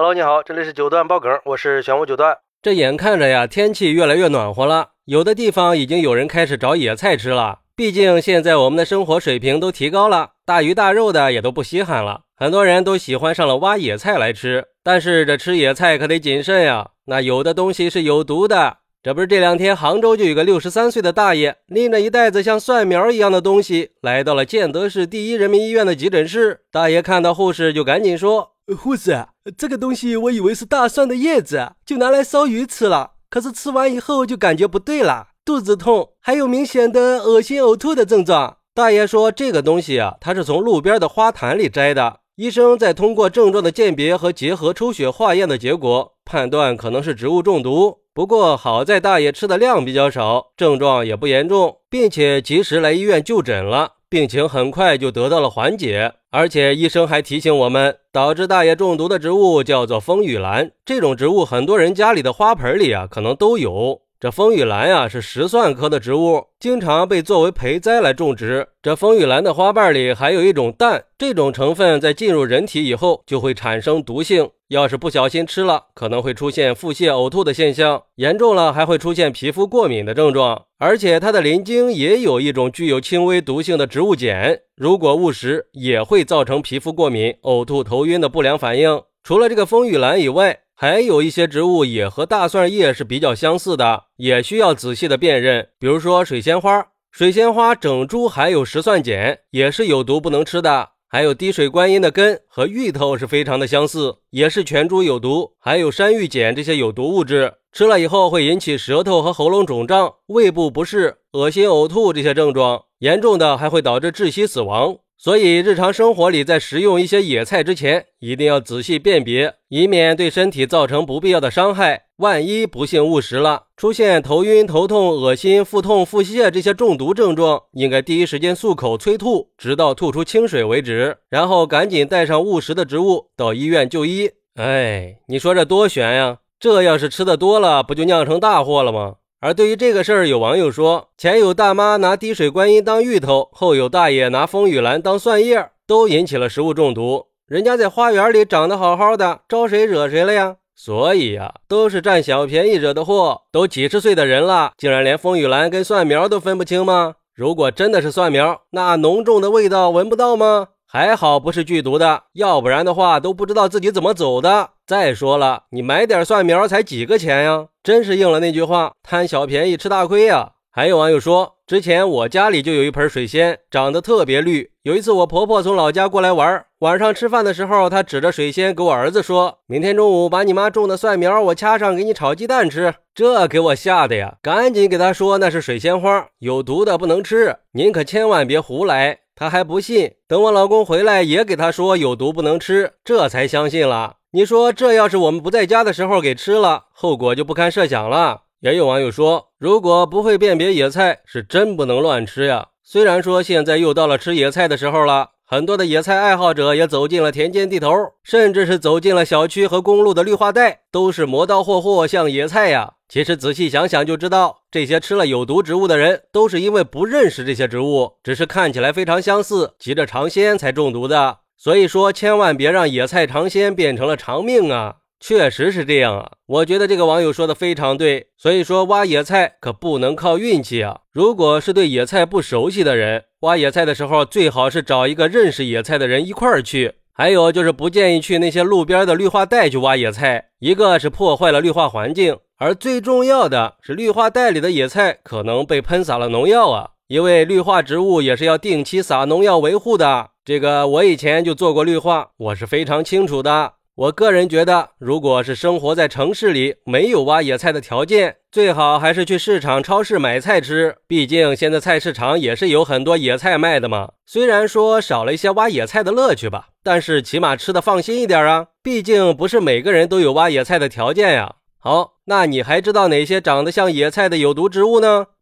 [0.00, 2.38] Hello，你好，这里是九段爆梗，我是玄武九段。
[2.62, 7.62] 这眼看着呀，天气越来越暖和了，有的地方已经有人开始找野菜吃了。
[7.74, 14.66] 毕竟现在我们的生活水平都提高了，大鱼大肉的也都不稀罕了，很多人都喜欢上了挖野菜来吃。
[14.84, 18.76] 但是这吃野菜可得谨慎呀，那有的东西是有毒的。
[19.02, 26.60] 这不是这两天杭州就有个六十三岁的大爷，拎着一袋子像蒜苗一样的东西，来到了建德市第一人民医院的急诊室。
[26.70, 28.52] 大爷看到护士就赶紧说。
[28.76, 29.26] 护士，
[29.56, 33.12] 这个东西我以为是大蒜的叶子，就拿来烧鱼吃了。
[33.30, 38.58] 可是吃完以后就感觉不对了，肚子痛，还有明显的恶心呕吐的症状。
[38.74, 42.20] 大爷说，这个东西啊，他是从路边的花坛里摘的。
[42.36, 47.98] 医生在通过症状的鉴别和结合抽血化验的结果，判断可能是植物中毒。
[48.14, 53.94] 不过好在大爷吃的量比较少，症状也不严重，并且及时来医院就诊了。
[54.10, 60.70] 病情很快就得到了缓解，而且医生还提醒我们，导致大爷中毒的植物叫做风雨兰。
[60.86, 64.00] 这种植物很多人家里的花盆里啊，可能都有。
[64.20, 68.66] 这风雨兰呀，是石蒜科的植物，经常被作为培栽来种植。
[68.82, 74.50] 这风雨兰的花瓣里还有一种氮，这种成分在进入人体以后就会产生毒性。
[74.70, 80.64] 要是不小心吃了，可能会出现腹泻、呕吐的现象，严重了还会出现皮肤过敏的症状。
[80.78, 89.00] 而且它的鳞茎也有一种具有轻微毒性的植物碱，如果误食也会造成皮肤过敏、呕吐、头晕的不良反应。
[89.22, 95.70] 除了这个风雨兰以外，还有一些植物也和大蒜叶是比较相似的，也需要仔细的辨认。
[95.76, 100.90] 比如说水仙花，水仙花整株含有石蒜碱，也是有毒不能吃的。
[101.08, 105.50] 还有滴水观音的根和芋头是非常的相似，也是全株有毒。
[105.58, 114.98] 还有山芋碱这些有毒物质，吃了以后会引起舌头和喉咙肿胀、胃部不适、恶心呕吐这些症状，严重的还会导致窒息死亡。
[115.20, 122.04] 所以，日常生活里在食用一些野菜之前，一定要仔细辨别，以免对身体造成不必要的伤害。
[122.18, 134.30] 万一不幸误食了，出现头晕、头痛、恶心、腹痛、腹泻这些中毒症状，应该第一时间漱口催吐，直到吐出清水为止，然后赶紧带上误食的植物到医院就医。
[134.54, 136.38] 哎，你说这多悬呀！
[136.60, 139.16] 这要是吃的多了，不就酿成大祸了吗？
[139.40, 147.26] 而对于这个事儿，有网友说，前有大妈拿滴水观音当芋头，后有大爷拿风雨兰当蒜叶，都引起了食物中毒。
[147.46, 150.56] 人家在花园里长得好好的，招谁惹谁了呀？
[150.74, 153.42] 所以呀，都是占小便宜惹的祸。
[153.52, 157.14] 都几十岁的人了，竟然连风雨兰跟蒜苗都分不清吗？
[157.32, 160.68] 如果真的是蒜苗，那浓重的味道闻不到吗？
[160.90, 164.70] 还好不是剧毒的，要不然的话都不知道自己怎么走的。
[164.84, 167.66] 再说了，你买点蒜苗才几个钱呀？
[167.88, 170.52] 真是应了那句话，贪小便宜吃大亏呀！
[170.70, 174.70] 还有网友说，之前我家里就有一盆水仙，长得特别绿。
[174.82, 189.20] 有一次我婆婆从老家过来玩，晚上吃饭的时候，她指着水仙给我儿子说：“明天中午把你妈种的蒜苗我掐上，给你炒鸡蛋吃。”这给我吓得呀，赶紧给她说那是水仙花，有毒的不能吃，您可千万别胡来。
[189.34, 194.16] 她还不信，等我老公回来也给他说有毒不能吃，这才相信了。
[194.30, 198.42] 你说这要是我们不在家的时候给吃了，后果就不堪设想了。
[198.60, 202.68] 也有网友说，如果不会辨别野菜，是真不能乱吃呀。
[202.84, 205.30] 虽然说现在又到了吃野菜的时候了。
[205.46, 207.88] 很多的野菜爱好者也走进了田间地头，
[208.22, 212.96] 甚至是走进了小区和公路的绿化带，都是磨刀霍霍像野菜呀。
[213.08, 221.38] 其实仔细想想就知道，这些吃了有毒植物的人，都是因为不认识这些植物，只是看起来非常相似，急着尝鲜才中毒的。
[221.58, 224.98] 所以说，千万别让野菜尝鲜变成了偿命啊！
[225.18, 228.28] 确实是这样啊，我觉得这个网友说的非常对。
[228.36, 231.00] 所以说，挖野菜可不能靠运气啊！
[231.12, 236.94] 如果是对野菜不熟悉的人，挖野菜的时候最好是找一个认识野菜的人一块儿去。
[237.12, 246.90] 还有就是不建议去那些路边的绿化带去挖野菜，一个是破坏了绿化环境，而最重要的是绿化带里的野菜可能被喷洒了农药啊！
[247.08, 250.28] 因为绿化植物也是要定期撒农药维护的。
[250.44, 253.72] 这个我以前就做过绿化，我是非常清楚的。
[253.94, 260.96] 我个人觉得，如果是生活在城市里，没有挖野菜的条件，最好还是去市场、超市买菜吃。
[261.06, 264.10] 毕竟现在菜市场也是有很多野菜卖的嘛。
[264.26, 268.66] 虽然说少了一些挖野菜的乐趣吧，但是起码吃的放心一点啊。
[268.82, 271.54] 毕竟不是每个人都有挖野菜的条件呀。
[271.78, 275.28] 好，那你还知道哪些长得像野菜的有毒植物呢？